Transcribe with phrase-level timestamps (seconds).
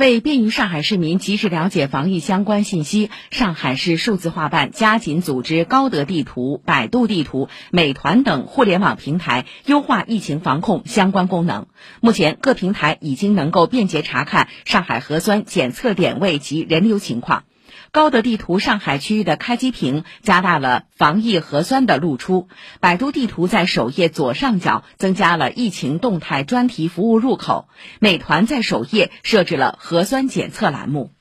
[0.00, 11.66] 为便于上海市民及时了解防疫相关信息，上海市数字化办加紧组织高德地图、百度地图、美团等互联网平台优化疫情防控相关功能。
[12.00, 17.44] 目前，各平台已经能够便捷查看上海核酸检测点位及人流情况。
[17.92, 22.48] 高德地图上海区域的开机屏加大了防疫核酸的露出，
[22.80, 27.68] 百度地图在首页左上角增加了疫情动态专题服务入口，
[27.98, 31.12] 美团在首页设置了核酸检测栏目。